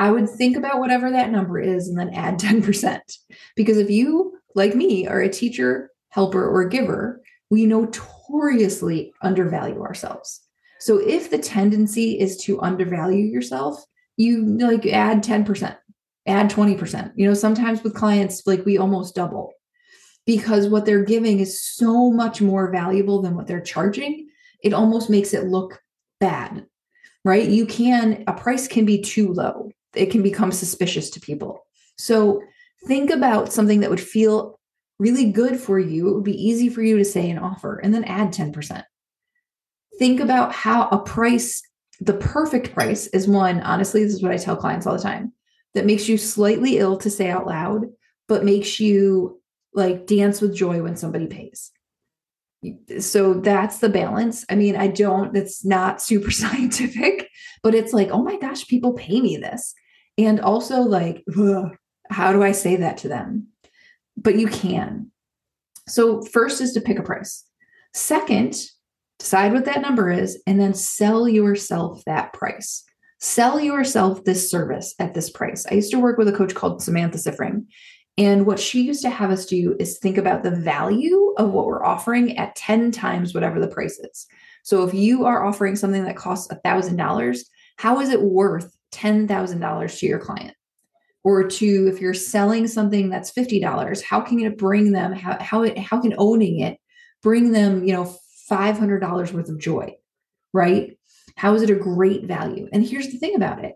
I 0.00 0.10
would 0.10 0.30
think 0.30 0.56
about 0.56 0.80
whatever 0.80 1.10
that 1.10 1.30
number 1.30 1.60
is 1.60 1.86
and 1.86 1.98
then 1.98 2.14
add 2.14 2.38
10%. 2.40 3.00
Because 3.54 3.76
if 3.76 3.90
you, 3.90 4.38
like 4.54 4.74
me, 4.74 5.06
are 5.06 5.20
a 5.20 5.28
teacher, 5.28 5.90
helper, 6.08 6.48
or 6.48 6.66
giver, 6.66 7.22
we 7.50 7.66
notoriously 7.66 9.12
undervalue 9.22 9.82
ourselves. 9.82 10.40
So 10.78 10.96
if 10.96 11.30
the 11.30 11.38
tendency 11.38 12.18
is 12.18 12.38
to 12.44 12.60
undervalue 12.62 13.26
yourself, 13.26 13.84
you 14.16 14.42
like 14.46 14.86
add 14.86 15.22
10%, 15.22 15.76
add 16.26 16.50
20%. 16.50 17.12
You 17.16 17.28
know, 17.28 17.34
sometimes 17.34 17.82
with 17.82 17.94
clients, 17.94 18.46
like 18.46 18.64
we 18.64 18.78
almost 18.78 19.14
double 19.14 19.52
because 20.24 20.68
what 20.68 20.86
they're 20.86 21.04
giving 21.04 21.40
is 21.40 21.62
so 21.62 22.10
much 22.10 22.40
more 22.40 22.70
valuable 22.70 23.20
than 23.20 23.34
what 23.34 23.46
they're 23.46 23.60
charging. 23.60 24.28
It 24.62 24.72
almost 24.72 25.10
makes 25.10 25.34
it 25.34 25.44
look 25.44 25.82
bad, 26.20 26.64
right? 27.24 27.46
You 27.46 27.66
can, 27.66 28.24
a 28.26 28.32
price 28.32 28.68
can 28.68 28.86
be 28.86 29.02
too 29.02 29.32
low, 29.32 29.70
it 29.94 30.10
can 30.10 30.22
become 30.22 30.52
suspicious 30.52 31.10
to 31.10 31.20
people. 31.20 31.66
So 31.98 32.42
think 32.86 33.10
about 33.10 33.52
something 33.52 33.80
that 33.80 33.90
would 33.90 34.00
feel 34.00 34.58
really 34.98 35.30
good 35.32 35.58
for 35.58 35.78
you. 35.78 36.08
It 36.08 36.14
would 36.14 36.24
be 36.24 36.48
easy 36.48 36.68
for 36.68 36.82
you 36.82 36.98
to 36.98 37.04
say 37.04 37.30
an 37.30 37.38
offer 37.38 37.78
and 37.78 37.92
then 37.92 38.04
add 38.04 38.32
10%. 38.32 38.82
Think 39.98 40.20
about 40.20 40.52
how 40.52 40.88
a 40.88 40.98
price, 40.98 41.62
the 42.00 42.14
perfect 42.14 42.72
price 42.72 43.06
is 43.08 43.28
one, 43.28 43.60
honestly, 43.60 44.04
this 44.04 44.14
is 44.14 44.22
what 44.22 44.32
I 44.32 44.36
tell 44.36 44.56
clients 44.56 44.86
all 44.86 44.96
the 44.96 45.02
time, 45.02 45.32
that 45.74 45.86
makes 45.86 46.08
you 46.08 46.16
slightly 46.16 46.78
ill 46.78 46.96
to 46.98 47.10
say 47.10 47.30
out 47.30 47.46
loud, 47.46 47.86
but 48.28 48.44
makes 48.44 48.80
you 48.80 49.40
like 49.74 50.06
dance 50.06 50.40
with 50.40 50.54
joy 50.54 50.82
when 50.82 50.96
somebody 50.96 51.26
pays. 51.26 51.70
So 52.98 53.34
that's 53.34 53.78
the 53.78 53.88
balance. 53.88 54.44
I 54.50 54.54
mean, 54.54 54.76
I 54.76 54.88
don't, 54.88 55.32
that's 55.32 55.64
not 55.64 56.02
super 56.02 56.30
scientific, 56.42 57.28
but 57.62 57.74
it's 57.74 57.92
like, 57.92 58.10
oh 58.10 58.22
my 58.22 58.38
gosh, 58.38 58.66
people 58.66 58.92
pay 58.92 59.20
me 59.20 59.36
this. 59.36 59.74
And 60.18 60.40
also, 60.40 60.80
like, 60.82 61.24
ugh, 61.38 61.76
how 62.10 62.32
do 62.32 62.42
I 62.42 62.52
say 62.52 62.76
that 62.76 62.98
to 62.98 63.08
them? 63.08 63.48
But 64.16 64.38
you 64.38 64.48
can. 64.48 65.10
So, 65.88 66.22
first 66.22 66.60
is 66.60 66.72
to 66.74 66.80
pick 66.80 66.98
a 66.98 67.02
price. 67.02 67.44
Second, 67.94 68.56
decide 69.18 69.52
what 69.52 69.64
that 69.64 69.80
number 69.80 70.10
is 70.10 70.42
and 70.46 70.60
then 70.60 70.74
sell 70.74 71.28
yourself 71.28 72.04
that 72.04 72.32
price. 72.32 72.84
Sell 73.18 73.60
yourself 73.60 74.24
this 74.24 74.50
service 74.50 74.94
at 74.98 75.14
this 75.14 75.30
price. 75.30 75.66
I 75.70 75.74
used 75.74 75.90
to 75.92 76.00
work 76.00 76.18
with 76.18 76.28
a 76.28 76.32
coach 76.32 76.54
called 76.54 76.82
Samantha 76.82 77.18
Siffring, 77.18 77.66
and 78.20 78.44
what 78.44 78.60
she 78.60 78.82
used 78.82 79.00
to 79.00 79.08
have 79.08 79.30
us 79.30 79.46
do 79.46 79.74
is 79.80 79.96
think 79.96 80.18
about 80.18 80.42
the 80.42 80.50
value 80.50 81.32
of 81.38 81.52
what 81.52 81.64
we're 81.64 81.82
offering 81.82 82.36
at 82.36 82.54
10 82.54 82.92
times 82.92 83.32
whatever 83.32 83.58
the 83.58 83.66
price 83.66 83.98
is. 83.98 84.26
So 84.62 84.86
if 84.86 84.92
you 84.92 85.24
are 85.24 85.42
offering 85.42 85.74
something 85.74 86.04
that 86.04 86.16
costs 86.16 86.52
$1,000, 86.52 87.40
how 87.78 87.98
is 87.98 88.10
it 88.10 88.20
worth 88.20 88.76
$10,000 88.92 89.98
to 89.98 90.06
your 90.06 90.18
client? 90.18 90.54
Or 91.24 91.48
to 91.48 91.88
if 91.88 91.98
you're 91.98 92.12
selling 92.12 92.66
something 92.66 93.08
that's 93.08 93.32
$50, 93.32 94.02
how 94.02 94.20
can 94.20 94.40
it 94.40 94.58
bring 94.58 94.92
them 94.92 95.12
how 95.14 95.38
how 95.40 95.62
it 95.62 95.78
how 95.78 96.00
can 96.00 96.14
owning 96.18 96.60
it 96.60 96.78
bring 97.22 97.52
them, 97.52 97.84
you 97.84 97.94
know, 97.94 98.14
$500 98.50 99.32
worth 99.32 99.48
of 99.48 99.58
joy, 99.58 99.94
right? 100.52 100.98
How 101.36 101.54
is 101.54 101.62
it 101.62 101.70
a 101.70 101.74
great 101.74 102.24
value? 102.24 102.68
And 102.70 102.86
here's 102.86 103.08
the 103.08 103.18
thing 103.18 103.34
about 103.34 103.64
it 103.64 103.74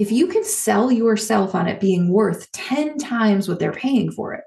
if 0.00 0.10
you 0.10 0.26
can 0.28 0.42
sell 0.42 0.90
yourself 0.90 1.54
on 1.54 1.68
it 1.68 1.78
being 1.78 2.10
worth 2.10 2.50
10 2.52 2.96
times 2.96 3.46
what 3.46 3.58
they're 3.58 3.70
paying 3.70 4.10
for 4.10 4.32
it, 4.32 4.40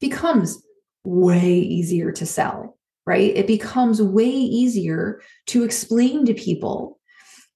becomes 0.00 0.66
way 1.04 1.58
easier 1.58 2.10
to 2.10 2.24
sell, 2.24 2.78
right? 3.04 3.36
It 3.36 3.46
becomes 3.46 4.00
way 4.00 4.30
easier 4.30 5.20
to 5.48 5.62
explain 5.62 6.24
to 6.24 6.32
people 6.32 6.98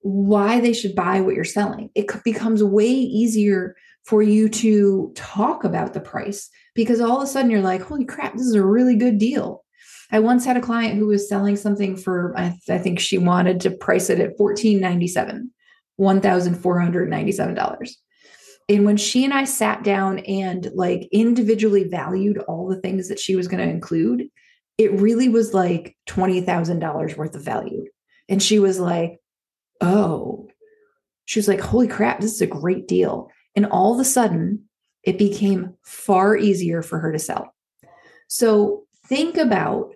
why 0.01 0.61
they 0.61 0.75
should 0.75 0.95
buy 0.95 1.23
what 1.23 1.35
you're 1.35 1.43
selling. 1.43 1.89
It 1.95 2.23
becomes 2.23 2.63
way 2.63 2.91
easier 2.91 3.75
for 4.05 4.21
you 4.21 4.51
to 4.51 5.11
talk 5.17 5.65
about 5.65 5.95
the 5.95 6.01
price 6.01 6.51
because 6.75 7.01
all 7.01 7.17
of 7.17 7.23
a 7.23 7.27
sudden 7.27 7.51
you're 7.51 7.63
like, 7.63 7.81
holy 7.81 8.05
crap, 8.05 8.35
this 8.35 8.47
is 8.47 8.55
a 8.57 8.65
really 8.65 8.95
good 8.95 9.17
deal. 9.17 9.65
I 10.13 10.19
once 10.19 10.45
had 10.45 10.59
a 10.59 10.63
client 10.63 10.99
who 10.99 11.07
was 11.07 11.31
selling 11.31 11.57
something 11.57 11.97
for, 11.97 12.35
I, 12.37 12.51
th- 12.51 12.79
I 12.79 12.83
think 12.83 13.01
she 13.01 13.17
wanted 13.17 13.63
to 13.63 13.71
price 13.71 14.11
it 14.11 14.21
at 14.21 14.39
1497 14.39 15.51
$1,497. 16.01 17.91
And 18.71 18.85
when 18.85 18.97
she 18.97 19.25
and 19.25 19.33
I 19.33 19.45
sat 19.45 19.83
down 19.83 20.19
and 20.21 20.71
like 20.75 21.09
individually 21.11 21.85
valued 21.85 22.39
all 22.39 22.69
the 22.69 22.81
things 22.81 23.09
that 23.09 23.19
she 23.19 23.35
was 23.35 23.49
going 23.49 23.65
to 23.67 23.73
include, 23.73 24.29
it 24.77 24.93
really 25.01 25.29
was 25.29 25.55
like 25.55 25.97
$20,000 26.09 27.17
worth 27.17 27.35
of 27.35 27.43
value. 27.43 27.87
And 28.29 28.43
she 28.43 28.59
was 28.59 28.79
like, 28.79 29.19
oh, 29.81 30.49
she 31.25 31.39
was 31.39 31.49
like, 31.49 31.61
holy 31.61 31.89
crap, 31.89 32.21
this 32.21 32.33
is 32.33 32.43
a 32.43 32.47
great 32.47 32.87
deal. 32.87 33.31
And 33.57 33.67
all 33.67 33.95
of 33.95 34.01
a 34.01 34.05
sudden, 34.05 34.65
it 35.03 35.19
became 35.19 35.75
far 35.85 36.37
easier 36.37 36.83
for 36.83 36.99
her 36.99 37.13
to 37.13 37.19
sell. 37.19 37.55
So 38.29 38.85
think 39.07 39.37
about 39.37 39.95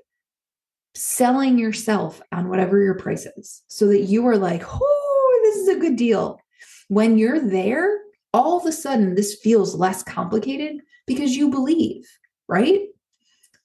selling 0.94 1.58
yourself 1.58 2.20
on 2.32 2.48
whatever 2.48 2.82
your 2.82 2.94
price 2.94 3.26
is 3.36 3.62
so 3.68 3.86
that 3.88 4.02
you 4.02 4.26
are 4.26 4.36
like, 4.36 4.62
oh, 4.66 5.01
this 5.42 5.56
is 5.56 5.68
a 5.68 5.78
good 5.78 5.96
deal. 5.96 6.40
When 6.88 7.18
you're 7.18 7.40
there, 7.40 8.00
all 8.32 8.58
of 8.58 8.66
a 8.66 8.72
sudden 8.72 9.14
this 9.14 9.34
feels 9.42 9.74
less 9.74 10.02
complicated 10.02 10.80
because 11.06 11.36
you 11.36 11.50
believe, 11.50 12.08
right? 12.48 12.80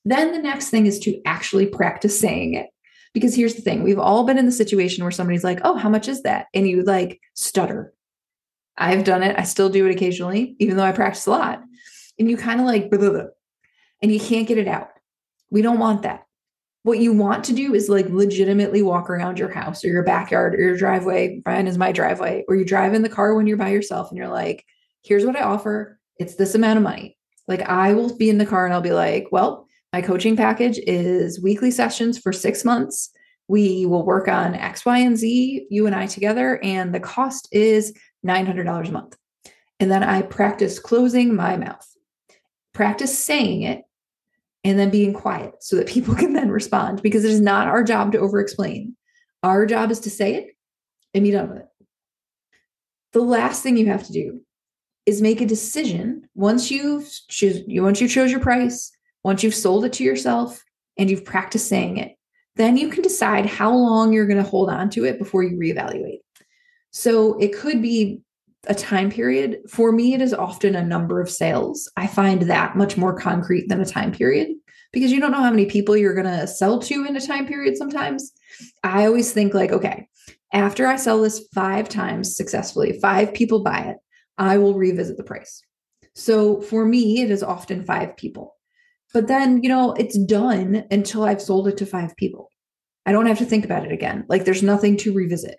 Then 0.06 0.32
the 0.32 0.40
next 0.40 0.70
thing 0.70 0.86
is 0.86 1.00
to 1.00 1.22
actually 1.26 1.68
practice 1.68 2.20
saying 2.20 2.54
it. 2.54 2.68
Because 3.14 3.36
here's 3.36 3.56
the 3.56 3.62
thing 3.62 3.84
we've 3.84 3.98
all 3.98 4.26
been 4.26 4.38
in 4.38 4.46
the 4.46 4.52
situation 4.52 5.04
where 5.04 5.12
somebody's 5.12 5.44
like, 5.44 5.60
oh, 5.64 5.76
how 5.76 5.90
much 5.90 6.08
is 6.08 6.22
that? 6.22 6.48
And 6.54 6.68
you 6.68 6.84
like 6.84 7.20
stutter. 7.34 7.94
I've 8.78 9.06
done 9.06 9.24
it. 9.24 9.36
I 9.40 9.44
still 9.44 9.70
do 9.70 9.88
it 9.88 9.92
occasionally, 9.92 10.56
even 10.60 10.78
though 10.78 10.84
I 10.84 10.92
practice 10.92 11.26
a 11.26 11.32
lot. 11.32 11.64
And 12.20 12.30
you 12.30 12.38
kind 12.38 12.60
of 12.60 12.68
like, 12.68 12.92
blah, 12.92 13.00
blah, 13.00 13.10
blah, 13.10 13.24
and 14.02 14.12
you 14.12 14.20
can't 14.20 14.48
get 14.48 14.60
it 14.60 14.68
out. 14.68 14.90
We 15.50 15.62
don't 15.62 15.80
want 15.80 16.04
that. 16.04 16.27
What 16.88 17.00
you 17.00 17.12
want 17.12 17.44
to 17.44 17.54
do 17.54 17.74
is 17.74 17.90
like 17.90 18.08
legitimately 18.08 18.82
walk 18.82 19.10
around 19.10 19.40
your 19.40 19.52
house 19.52 19.84
or 19.84 19.90
your 19.90 20.04
backyard 20.04 20.56
or 20.56 20.62
your 20.62 20.78
driveway. 20.78 21.42
Brian 21.44 21.68
is 21.68 21.78
my 21.78 21.92
driveway, 21.92 22.46
or 22.48 22.56
you 22.56 22.64
drive 22.64 22.94
in 22.94 23.02
the 23.02 23.10
car 23.10 23.36
when 23.36 23.46
you're 23.46 23.58
by 23.58 23.72
yourself 23.72 24.10
and 24.10 24.18
you're 24.18 24.30
like, 24.30 24.64
here's 25.04 25.26
what 25.26 25.36
I 25.36 25.42
offer. 25.42 26.00
It's 26.18 26.36
this 26.36 26.56
amount 26.56 26.78
of 26.78 26.84
money. 26.84 27.18
Like 27.46 27.64
I 27.64 27.92
will 27.92 28.16
be 28.16 28.30
in 28.30 28.38
the 28.38 28.46
car 28.46 28.64
and 28.64 28.74
I'll 28.74 28.80
be 28.80 28.94
like, 28.94 29.28
well, 29.34 29.68
my 29.92 30.02
coaching 30.02 30.38
package 30.38 30.80
is 30.88 31.42
weekly 31.42 31.72
sessions 31.72 32.20
for 32.20 32.32
six 32.32 32.64
months. 32.64 33.10
We 33.50 33.86
will 33.86 34.06
work 34.06 34.30
on 34.30 34.56
X, 34.56 34.86
Y, 34.86 35.00
and 35.00 35.18
Z, 35.18 35.68
you 35.70 35.88
and 35.88 35.96
I 35.96 36.06
together, 36.06 36.58
and 36.64 36.96
the 36.96 37.02
cost 37.02 37.50
is 37.52 37.94
$900 38.26 38.88
a 38.88 38.92
month. 38.94 39.18
And 39.82 39.92
then 39.92 40.04
I 40.04 40.22
practice 40.22 40.80
closing 40.80 41.36
my 41.36 41.58
mouth, 41.58 41.86
practice 42.74 43.22
saying 43.22 43.64
it 43.64 43.84
and 44.68 44.78
then 44.78 44.90
being 44.90 45.14
quiet 45.14 45.54
so 45.62 45.78
that 45.78 45.88
people 45.88 46.14
can 46.22 46.34
then 46.34 46.50
respond 46.50 47.02
because 47.02 47.24
it 47.24 47.32
is 47.32 47.42
not 47.42 47.68
our 47.68 47.84
job 47.84 48.12
to 48.12 48.20
over 48.20 48.40
explain. 48.40 48.96
Our 49.42 49.66
job 49.66 49.92
is 49.92 50.02
to 50.02 50.10
say 50.10 50.36
it 50.36 50.48
and 51.14 51.24
be 51.24 51.32
done 51.32 51.50
with 51.50 51.60
it. 51.60 51.68
The 53.14 53.22
last 53.22 53.64
thing 53.64 53.78
you 53.78 53.86
have 53.88 54.06
to 54.08 54.14
do 54.14 54.42
is 55.06 55.22
make 55.22 55.40
a 55.40 55.46
decision 55.46 56.28
once 56.36 56.70
you've 56.70 57.10
choose, 57.30 57.64
once 57.68 58.02
you 58.02 58.10
chose 58.10 58.30
your 58.30 58.42
price, 58.42 58.92
once 59.24 59.42
you've 59.42 59.56
sold 59.56 59.86
it 59.86 59.94
to 59.94 60.04
yourself 60.04 60.62
and 60.98 61.10
you've 61.10 61.24
practiced 61.24 61.70
saying 61.70 61.98
it, 61.98 62.18
then 62.58 62.76
you 62.76 62.90
can 62.90 63.04
decide 63.04 63.46
how 63.46 63.74
long 63.74 64.12
you're 64.12 64.28
going 64.28 64.44
to 64.44 64.50
hold 64.50 64.70
on 64.70 64.90
to 64.90 65.06
it 65.06 65.18
before 65.18 65.44
you 65.44 65.58
reevaluate. 65.58 66.20
So 66.92 67.38
it 67.40 67.56
could 67.56 67.82
be 67.82 68.22
a 68.68 68.76
time 68.76 69.10
period. 69.10 69.60
For 69.70 69.92
me, 69.92 70.14
it 70.14 70.22
is 70.22 70.34
often 70.34 70.76
a 70.76 70.86
number 70.86 71.20
of 71.22 71.30
sales. 71.30 71.90
I 71.98 72.08
find 72.08 72.44
that 72.44 72.76
much 72.76 72.98
more 72.98 73.18
concrete 73.18 73.68
than 73.70 73.82
a 73.82 73.86
time 73.86 74.12
period 74.12 74.50
because 74.92 75.12
you 75.12 75.20
don't 75.20 75.32
know 75.32 75.42
how 75.42 75.50
many 75.50 75.66
people 75.66 75.98
you're 75.98 76.14
going 76.14 76.40
to 76.40 76.48
sell 76.48 76.80
to 76.80 77.06
in 77.06 77.16
a 77.16 77.22
time 77.22 77.48
period 77.48 77.78
sometimes. 77.78 78.32
I 78.84 79.06
always 79.06 79.32
think, 79.32 79.54
like, 79.54 79.72
okay, 79.72 80.08
after 80.54 80.88
I 80.88 80.96
sell 80.96 81.22
this 81.22 81.48
five 81.54 81.90
times 81.90 82.36
successfully, 82.36 83.00
five 83.02 83.34
people 83.34 83.64
buy 83.64 83.80
it, 83.80 83.98
I 84.38 84.58
will 84.58 84.76
revisit 84.76 85.18
the 85.18 85.24
price. 85.24 85.62
So 86.16 86.62
for 86.62 86.86
me, 86.86 87.22
it 87.22 87.32
is 87.32 87.44
often 87.44 87.86
five 87.86 88.16
people. 88.18 88.56
But 89.14 89.28
then, 89.28 89.64
you 89.64 89.70
know, 89.70 89.94
it's 89.94 90.18
done 90.18 90.84
until 90.92 91.24
I've 91.24 91.42
sold 91.42 91.68
it 91.68 91.78
to 91.78 91.86
five 91.86 92.16
people. 92.18 92.50
I 93.06 93.12
don't 93.12 93.26
have 93.26 93.38
to 93.38 93.46
think 93.46 93.66
about 93.66 93.86
it 93.86 93.92
again. 93.92 94.26
Like 94.28 94.44
there's 94.44 94.64
nothing 94.64 94.98
to 94.98 95.14
revisit 95.14 95.58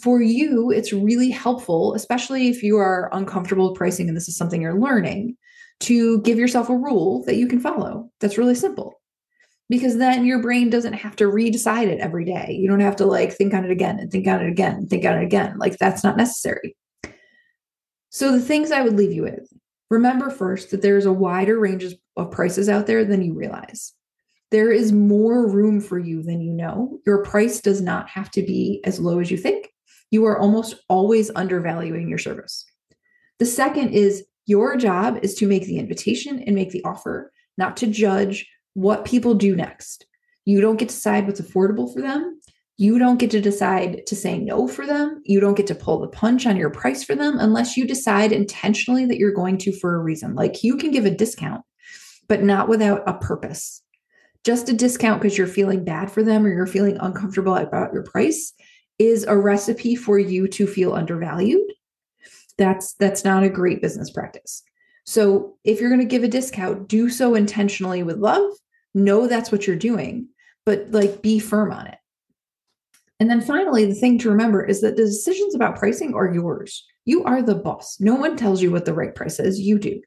for 0.00 0.20
you, 0.22 0.70
it's 0.70 0.92
really 0.92 1.30
helpful, 1.30 1.94
especially 1.94 2.48
if 2.48 2.62
you 2.62 2.76
are 2.76 3.08
uncomfortable 3.12 3.70
with 3.70 3.78
pricing 3.78 4.08
and 4.08 4.16
this 4.16 4.28
is 4.28 4.36
something 4.36 4.60
you're 4.60 4.80
learning, 4.80 5.36
to 5.80 6.20
give 6.22 6.38
yourself 6.38 6.68
a 6.68 6.76
rule 6.76 7.24
that 7.24 7.36
you 7.36 7.46
can 7.46 7.60
follow. 7.60 8.10
That's 8.20 8.38
really 8.38 8.54
simple. 8.54 9.00
Because 9.68 9.98
then 9.98 10.24
your 10.24 10.40
brain 10.40 10.70
doesn't 10.70 10.92
have 10.92 11.16
to 11.16 11.24
redecide 11.24 11.88
it 11.88 11.98
every 11.98 12.24
day. 12.24 12.56
You 12.58 12.68
don't 12.68 12.80
have 12.80 12.96
to 12.96 13.06
like 13.06 13.32
think 13.32 13.52
on 13.52 13.64
it 13.64 13.70
again 13.70 13.98
and 13.98 14.10
think 14.10 14.26
on 14.28 14.40
it 14.40 14.48
again 14.48 14.74
and 14.76 14.88
think 14.88 15.04
on 15.04 15.18
it 15.18 15.24
again. 15.24 15.58
Like 15.58 15.76
that's 15.78 16.04
not 16.04 16.16
necessary. 16.16 16.76
So, 18.10 18.32
the 18.32 18.40
things 18.40 18.70
I 18.70 18.82
would 18.82 18.94
leave 18.94 19.12
you 19.12 19.24
with 19.24 19.52
remember 19.90 20.30
first 20.30 20.70
that 20.70 20.82
there's 20.82 21.04
a 21.04 21.12
wider 21.12 21.58
range 21.58 21.84
of 22.16 22.30
prices 22.30 22.68
out 22.68 22.86
there 22.86 23.04
than 23.04 23.22
you 23.22 23.34
realize. 23.34 23.92
There 24.52 24.70
is 24.70 24.92
more 24.92 25.48
room 25.48 25.80
for 25.80 25.98
you 25.98 26.22
than 26.22 26.40
you 26.40 26.52
know. 26.52 27.00
Your 27.04 27.24
price 27.24 27.60
does 27.60 27.80
not 27.80 28.08
have 28.08 28.30
to 28.32 28.42
be 28.42 28.80
as 28.84 29.00
low 29.00 29.18
as 29.18 29.30
you 29.30 29.36
think 29.36 29.68
you 30.10 30.24
are 30.26 30.38
almost 30.38 30.76
always 30.88 31.30
undervaluing 31.34 32.08
your 32.08 32.18
service. 32.18 32.64
The 33.38 33.46
second 33.46 33.90
is 33.90 34.24
your 34.46 34.76
job 34.76 35.18
is 35.22 35.34
to 35.36 35.48
make 35.48 35.64
the 35.64 35.78
invitation 35.78 36.42
and 36.42 36.54
make 36.54 36.70
the 36.70 36.84
offer, 36.84 37.32
not 37.58 37.76
to 37.78 37.86
judge 37.86 38.48
what 38.74 39.04
people 39.04 39.34
do 39.34 39.56
next. 39.56 40.06
You 40.44 40.60
don't 40.60 40.76
get 40.76 40.88
to 40.88 40.94
decide 40.94 41.26
what's 41.26 41.40
affordable 41.40 41.92
for 41.92 42.00
them. 42.00 42.40
You 42.78 42.98
don't 42.98 43.18
get 43.18 43.30
to 43.30 43.40
decide 43.40 44.06
to 44.06 44.14
say 44.14 44.38
no 44.38 44.68
for 44.68 44.86
them. 44.86 45.22
You 45.24 45.40
don't 45.40 45.56
get 45.56 45.66
to 45.68 45.74
pull 45.74 45.98
the 45.98 46.08
punch 46.08 46.46
on 46.46 46.56
your 46.56 46.70
price 46.70 47.02
for 47.02 47.14
them 47.14 47.38
unless 47.38 47.76
you 47.76 47.86
decide 47.86 48.32
intentionally 48.32 49.06
that 49.06 49.16
you're 49.16 49.32
going 49.32 49.58
to 49.58 49.72
for 49.72 49.94
a 49.94 50.02
reason. 50.02 50.34
Like 50.34 50.62
you 50.62 50.76
can 50.76 50.90
give 50.90 51.06
a 51.06 51.10
discount, 51.10 51.62
but 52.28 52.42
not 52.42 52.68
without 52.68 53.02
a 53.06 53.14
purpose. 53.14 53.82
Just 54.44 54.68
a 54.68 54.74
discount 54.74 55.20
because 55.20 55.36
you're 55.36 55.46
feeling 55.46 55.84
bad 55.84 56.12
for 56.12 56.22
them 56.22 56.46
or 56.46 56.50
you're 56.50 56.66
feeling 56.66 56.98
uncomfortable 57.00 57.56
about 57.56 57.92
your 57.92 58.04
price 58.04 58.52
is 58.98 59.24
a 59.24 59.36
recipe 59.36 59.94
for 59.94 60.18
you 60.18 60.48
to 60.48 60.66
feel 60.66 60.94
undervalued. 60.94 61.72
That's 62.58 62.94
that's 62.94 63.24
not 63.24 63.42
a 63.42 63.50
great 63.50 63.82
business 63.82 64.10
practice. 64.10 64.62
So 65.04 65.56
if 65.64 65.80
you're 65.80 65.90
going 65.90 66.00
to 66.00 66.06
give 66.06 66.24
a 66.24 66.28
discount, 66.28 66.88
do 66.88 67.08
so 67.10 67.34
intentionally 67.34 68.02
with 68.02 68.18
love. 68.18 68.50
Know 68.94 69.26
that's 69.26 69.52
what 69.52 69.66
you're 69.66 69.76
doing, 69.76 70.28
but 70.64 70.90
like 70.90 71.22
be 71.22 71.38
firm 71.38 71.72
on 71.72 71.86
it. 71.86 71.98
And 73.20 73.30
then 73.30 73.40
finally, 73.40 73.84
the 73.86 73.94
thing 73.94 74.18
to 74.18 74.30
remember 74.30 74.64
is 74.64 74.80
that 74.80 74.96
the 74.96 75.04
decisions 75.04 75.54
about 75.54 75.76
pricing 75.76 76.14
are 76.14 76.32
yours. 76.32 76.84
You 77.04 77.24
are 77.24 77.40
the 77.40 77.54
boss. 77.54 77.98
No 78.00 78.14
one 78.14 78.36
tells 78.36 78.60
you 78.60 78.70
what 78.70 78.84
the 78.84 78.94
right 78.94 79.14
price 79.14 79.38
is, 79.38 79.60
you 79.60 79.78
do. 79.78 80.02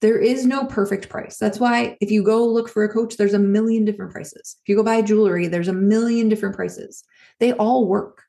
There 0.00 0.18
is 0.18 0.44
no 0.44 0.66
perfect 0.66 1.08
price. 1.08 1.38
That's 1.38 1.60
why 1.60 1.96
if 2.00 2.10
you 2.10 2.22
go 2.22 2.46
look 2.46 2.68
for 2.68 2.84
a 2.84 2.92
coach, 2.92 3.16
there's 3.16 3.34
a 3.34 3.38
million 3.38 3.84
different 3.84 4.12
prices. 4.12 4.56
If 4.62 4.68
you 4.68 4.76
go 4.76 4.82
buy 4.82 5.02
jewelry, 5.02 5.46
there's 5.46 5.68
a 5.68 5.72
million 5.72 6.28
different 6.28 6.54
prices. 6.54 7.04
They 7.40 7.52
all 7.52 7.86
work. 7.86 8.22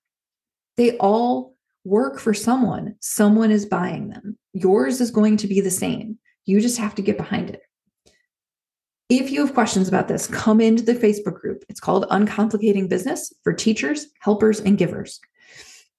They 0.75 0.97
all 0.97 1.55
work 1.83 2.19
for 2.19 2.33
someone. 2.33 2.95
Someone 2.99 3.51
is 3.51 3.65
buying 3.65 4.09
them. 4.09 4.37
Yours 4.53 5.01
is 5.01 5.11
going 5.11 5.37
to 5.37 5.47
be 5.47 5.61
the 5.61 5.71
same. 5.71 6.17
You 6.45 6.61
just 6.61 6.77
have 6.77 6.95
to 6.95 7.01
get 7.01 7.17
behind 7.17 7.49
it. 7.49 7.61
If 9.09 9.31
you 9.31 9.45
have 9.45 9.53
questions 9.53 9.87
about 9.87 10.09
this, 10.09 10.27
come 10.27 10.59
into 10.59 10.83
the 10.83 10.93
Facebook 10.93 11.39
group. 11.39 11.63
It's 11.69 11.79
called 11.79 12.05
Uncomplicating 12.09 12.89
Business 12.89 13.33
for 13.43 13.53
Teachers, 13.53 14.07
Helpers, 14.19 14.59
and 14.59 14.77
Givers. 14.77 15.21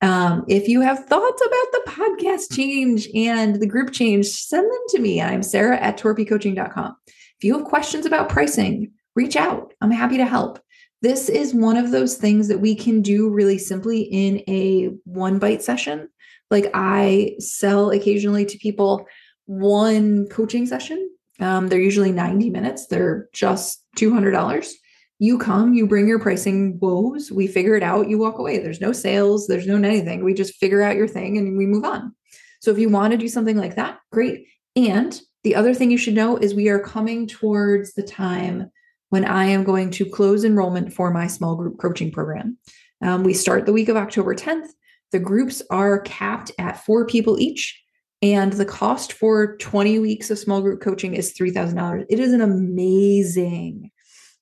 Um, 0.02 0.44
if 0.46 0.68
you 0.68 0.82
have 0.82 1.06
thoughts 1.06 1.42
about 1.44 1.72
the 1.72 1.82
podcast 1.90 2.54
change 2.54 3.08
and 3.14 3.56
the 3.56 3.66
group 3.66 3.92
change, 3.92 4.26
send 4.26 4.70
them 4.70 4.82
to 4.90 4.98
me. 5.00 5.22
I'm 5.22 5.42
Sarah 5.42 5.78
at 5.78 5.98
torpycoaching.com. 5.98 6.96
If 7.06 7.44
you 7.44 7.56
have 7.56 7.66
questions 7.66 8.04
about 8.04 8.28
pricing, 8.28 8.92
reach 9.16 9.36
out. 9.36 9.72
I'm 9.80 9.90
happy 9.90 10.18
to 10.18 10.26
help. 10.26 10.60
This 11.00 11.28
is 11.28 11.54
one 11.54 11.76
of 11.76 11.90
those 11.90 12.16
things 12.16 12.48
that 12.48 12.60
we 12.60 12.74
can 12.74 13.02
do 13.02 13.28
really 13.28 13.58
simply 13.58 14.00
in 14.00 14.42
a 14.48 14.90
one 15.04 15.38
bite 15.38 15.62
session. 15.62 16.08
Like 16.50 16.70
I 16.74 17.36
sell 17.38 17.90
occasionally 17.90 18.44
to 18.46 18.58
people 18.58 19.06
one 19.46 20.26
coaching 20.28 20.66
session. 20.66 21.10
Um, 21.40 21.68
they're 21.68 21.80
usually 21.80 22.10
90 22.10 22.50
minutes, 22.50 22.86
they're 22.86 23.28
just 23.32 23.84
$200. 23.96 24.72
You 25.20 25.38
come, 25.38 25.74
you 25.74 25.86
bring 25.86 26.08
your 26.08 26.18
pricing 26.18 26.78
woes, 26.80 27.30
we 27.30 27.46
figure 27.46 27.76
it 27.76 27.82
out, 27.82 28.08
you 28.08 28.18
walk 28.18 28.38
away. 28.38 28.58
There's 28.58 28.80
no 28.80 28.92
sales, 28.92 29.46
there's 29.46 29.66
no 29.66 29.76
anything. 29.76 30.24
We 30.24 30.34
just 30.34 30.56
figure 30.56 30.82
out 30.82 30.96
your 30.96 31.08
thing 31.08 31.38
and 31.38 31.56
we 31.56 31.66
move 31.66 31.84
on. 31.84 32.14
So 32.60 32.72
if 32.72 32.78
you 32.78 32.88
want 32.88 33.12
to 33.12 33.16
do 33.16 33.28
something 33.28 33.56
like 33.56 33.76
that, 33.76 33.98
great. 34.10 34.46
And 34.74 35.18
the 35.44 35.54
other 35.54 35.74
thing 35.74 35.90
you 35.90 35.98
should 35.98 36.14
know 36.14 36.36
is 36.36 36.54
we 36.54 36.68
are 36.68 36.80
coming 36.80 37.26
towards 37.26 37.94
the 37.94 38.02
time 38.02 38.70
when 39.10 39.24
I 39.24 39.46
am 39.46 39.64
going 39.64 39.90
to 39.92 40.04
close 40.04 40.44
enrollment 40.44 40.92
for 40.92 41.10
my 41.10 41.26
small 41.26 41.56
group 41.56 41.78
coaching 41.78 42.10
program. 42.10 42.58
Um, 43.02 43.22
we 43.22 43.34
start 43.34 43.66
the 43.66 43.72
week 43.72 43.88
of 43.88 43.96
October 43.96 44.34
10th. 44.34 44.68
The 45.12 45.18
groups 45.18 45.62
are 45.70 46.00
capped 46.00 46.52
at 46.58 46.84
four 46.84 47.06
people 47.06 47.38
each. 47.38 47.82
And 48.20 48.52
the 48.52 48.64
cost 48.64 49.12
for 49.12 49.56
20 49.58 50.00
weeks 50.00 50.30
of 50.30 50.38
small 50.38 50.60
group 50.60 50.80
coaching 50.80 51.14
is 51.14 51.32
$3,000. 51.34 52.04
It 52.08 52.18
is 52.18 52.32
an 52.32 52.40
amazing 52.40 53.90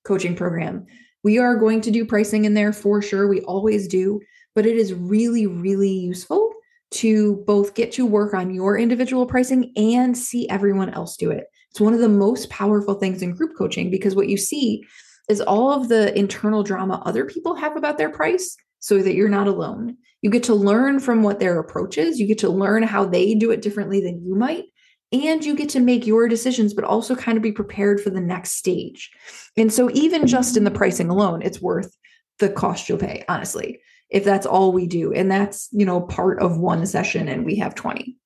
coaching 0.03 0.35
program. 0.35 0.85
We 1.23 1.37
are 1.37 1.55
going 1.55 1.81
to 1.81 1.91
do 1.91 2.05
pricing 2.05 2.45
in 2.45 2.55
there 2.55 2.73
for 2.73 3.01
sure. 3.01 3.27
We 3.27 3.41
always 3.41 3.87
do, 3.87 4.19
but 4.55 4.65
it 4.65 4.77
is 4.77 4.93
really, 4.93 5.45
really 5.45 5.91
useful 5.91 6.53
to 6.89 7.43
both 7.45 7.75
get 7.75 7.91
to 7.93 8.05
work 8.05 8.33
on 8.33 8.53
your 8.53 8.77
individual 8.77 9.25
pricing 9.25 9.73
and 9.75 10.17
see 10.17 10.49
everyone 10.49 10.89
else 10.89 11.17
do 11.17 11.29
it. 11.29 11.45
It's 11.77 11.81
one 11.83 11.93
of 11.93 11.99
the 11.99 12.09
most 12.09 12.49
powerful 12.49 12.95
things 12.95 13.21
in 13.21 13.35
group 13.35 13.55
coaching 13.55 13.91
because 13.91 14.15
what 14.15 14.29
you 14.29 14.35
see 14.35 14.83
is 15.29 15.41
all 15.41 15.71
of 15.71 15.89
the 15.89 16.17
internal 16.17 16.63
drama 16.63 17.03
other 17.05 17.23
people 17.23 17.53
have 17.53 17.77
about 17.77 17.99
their 17.99 18.09
price 18.09 18.57
so 18.79 19.03
that 19.03 19.13
you're 19.13 19.29
not 19.29 19.47
alone. 19.47 19.95
You 20.23 20.31
get 20.31 20.41
to 20.45 20.55
learn 20.55 20.99
from 20.99 21.21
what 21.21 21.39
their 21.39 21.59
approach 21.59 21.99
is, 21.99 22.19
you 22.19 22.25
get 22.25 22.39
to 22.39 22.49
learn 22.49 22.81
how 22.81 23.05
they 23.05 23.35
do 23.35 23.51
it 23.51 23.61
differently 23.61 24.01
than 24.01 24.25
you 24.25 24.33
might. 24.33 24.63
And 25.11 25.45
you 25.45 25.55
get 25.55 25.69
to 25.69 25.79
make 25.79 26.07
your 26.07 26.27
decisions, 26.27 26.73
but 26.73 26.83
also 26.83 27.15
kind 27.15 27.37
of 27.37 27.43
be 27.43 27.51
prepared 27.51 28.01
for 28.01 28.09
the 28.09 28.21
next 28.21 28.53
stage. 28.53 29.11
And 29.55 29.71
so, 29.71 29.91
even 29.91 30.25
just 30.25 30.57
in 30.57 30.63
the 30.63 30.71
pricing 30.71 31.11
alone, 31.11 31.43
it's 31.43 31.61
worth 31.61 31.95
the 32.39 32.49
cost 32.49 32.89
you'll 32.89 32.97
pay, 32.97 33.23
honestly, 33.29 33.81
if 34.09 34.23
that's 34.23 34.47
all 34.47 34.71
we 34.71 34.87
do. 34.87 35.13
And 35.13 35.29
that's, 35.29 35.69
you 35.71 35.85
know, 35.85 36.01
part 36.01 36.41
of 36.41 36.57
one 36.57 36.87
session 36.87 37.27
and 37.27 37.45
we 37.45 37.57
have 37.57 37.75
20. 37.75 38.17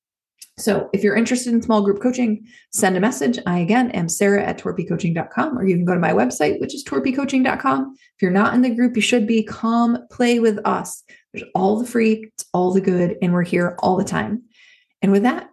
So 0.57 0.89
if 0.93 1.03
you're 1.03 1.15
interested 1.15 1.53
in 1.53 1.61
small 1.61 1.81
group 1.81 2.01
coaching, 2.01 2.45
send 2.71 2.95
a 2.95 2.99
message. 2.99 3.39
I 3.45 3.59
again 3.59 3.91
am 3.91 4.09
Sarah 4.09 4.43
at 4.43 4.59
torpycoaching.com, 4.59 5.57
or 5.57 5.65
you 5.65 5.75
can 5.75 5.85
go 5.85 5.93
to 5.93 5.99
my 5.99 6.11
website, 6.11 6.59
which 6.59 6.75
is 6.75 6.83
torpycoaching.com. 6.83 7.95
If 7.95 8.21
you're 8.21 8.31
not 8.31 8.53
in 8.53 8.61
the 8.61 8.69
group, 8.69 8.95
you 8.95 9.01
should 9.01 9.25
be. 9.25 9.43
Come 9.43 9.97
play 10.11 10.39
with 10.39 10.59
us. 10.65 11.03
There's 11.33 11.47
all 11.55 11.79
the 11.79 11.87
free, 11.87 12.29
it's 12.33 12.45
all 12.53 12.73
the 12.73 12.81
good, 12.81 13.17
and 13.21 13.33
we're 13.33 13.43
here 13.43 13.75
all 13.79 13.95
the 13.95 14.03
time. 14.03 14.43
And 15.01 15.11
with 15.11 15.23
that, 15.23 15.49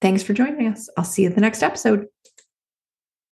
thanks 0.00 0.22
for 0.22 0.34
joining 0.34 0.66
us. 0.66 0.88
I'll 0.96 1.04
see 1.04 1.22
you 1.22 1.28
at 1.28 1.34
the 1.34 1.40
next 1.40 1.62
episode. 1.62 2.06